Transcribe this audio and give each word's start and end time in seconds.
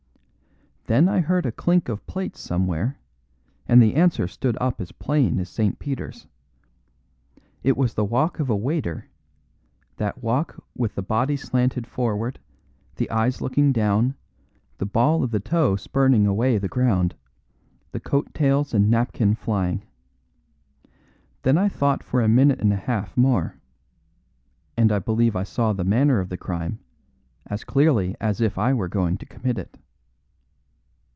Then 0.87 1.07
I 1.07 1.21
heard 1.21 1.45
a 1.45 1.53
clink 1.53 1.87
of 1.87 2.05
plates 2.05 2.41
somewhere; 2.41 2.97
and 3.65 3.81
the 3.81 3.95
answer 3.95 4.27
stood 4.27 4.57
up 4.59 4.81
as 4.81 4.91
plain 4.91 5.39
as 5.39 5.47
St. 5.47 5.79
Peter's. 5.79 6.27
It 7.63 7.77
was 7.77 7.93
the 7.93 8.03
walk 8.03 8.41
of 8.41 8.49
a 8.49 8.55
waiter 8.57 9.05
that 9.97 10.21
walk 10.21 10.61
with 10.75 10.95
the 10.95 11.01
body 11.01 11.37
slanted 11.37 11.87
forward, 11.87 12.39
the 12.97 13.09
eyes 13.09 13.39
looking 13.39 13.71
down, 13.71 14.15
the 14.79 14.85
ball 14.85 15.23
of 15.23 15.31
the 15.31 15.39
toe 15.39 15.77
spurning 15.77 16.27
away 16.27 16.57
the 16.57 16.67
ground, 16.67 17.15
the 17.93 18.01
coat 18.01 18.33
tails 18.33 18.73
and 18.73 18.89
napkin 18.89 19.33
flying. 19.33 19.83
Then 21.43 21.57
I 21.57 21.69
thought 21.69 22.03
for 22.03 22.21
a 22.21 22.27
minute 22.27 22.59
and 22.59 22.73
a 22.73 22.75
half 22.75 23.15
more. 23.15 23.55
And 24.75 24.91
I 24.91 24.99
believe 24.99 25.37
I 25.37 25.43
saw 25.43 25.71
the 25.71 25.85
manner 25.85 26.19
of 26.19 26.27
the 26.27 26.35
crime, 26.37 26.79
as 27.45 27.63
clearly 27.63 28.13
as 28.19 28.41
if 28.41 28.57
I 28.57 28.73
were 28.73 28.89
going 28.89 29.15
to 29.19 29.25
commit 29.25 29.57
it." 29.57 29.77